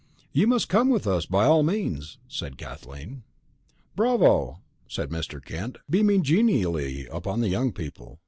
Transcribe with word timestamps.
"You 0.33 0.47
must 0.47 0.67
come 0.67 0.89
with 0.89 1.05
us, 1.05 1.27
by 1.27 1.45
all 1.45 1.61
means," 1.61 2.17
said 2.27 2.57
Kathleen. 2.57 3.21
"Bravo," 3.95 4.61
said 4.87 5.11
Mr. 5.11 5.39
Kent, 5.45 5.77
beaming 5.87 6.23
genially 6.23 7.05
upon 7.05 7.41
the 7.41 7.49
young 7.49 7.71
people. 7.71 8.17